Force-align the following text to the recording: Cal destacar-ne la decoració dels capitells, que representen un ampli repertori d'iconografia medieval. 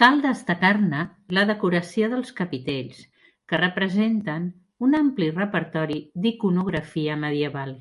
Cal 0.00 0.18
destacar-ne 0.24 0.98
la 1.38 1.44
decoració 1.48 2.10
dels 2.12 2.30
capitells, 2.42 3.00
que 3.52 3.60
representen 3.62 4.46
un 4.90 4.96
ampli 5.00 5.30
repertori 5.42 6.00
d'iconografia 6.26 7.18
medieval. 7.26 7.74